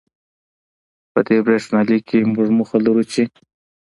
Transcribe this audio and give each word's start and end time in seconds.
په 1.11 1.19
دې 1.27 1.37
برېښنالیک 1.45 2.03
کې، 2.09 2.29
موږ 2.33 2.47
موخه 2.57 2.77
لرو 2.85 3.03
چې 3.11 3.23